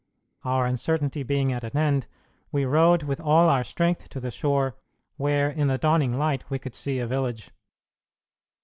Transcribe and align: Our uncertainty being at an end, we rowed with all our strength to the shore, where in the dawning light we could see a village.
Our 0.43 0.65
uncertainty 0.65 1.21
being 1.21 1.53
at 1.53 1.63
an 1.63 1.77
end, 1.77 2.07
we 2.51 2.65
rowed 2.65 3.03
with 3.03 3.19
all 3.19 3.49
our 3.49 3.63
strength 3.63 4.09
to 4.09 4.19
the 4.19 4.31
shore, 4.31 4.75
where 5.17 5.47
in 5.51 5.67
the 5.67 5.77
dawning 5.77 6.17
light 6.17 6.43
we 6.49 6.57
could 6.57 6.73
see 6.73 6.97
a 6.97 7.05
village. 7.05 7.51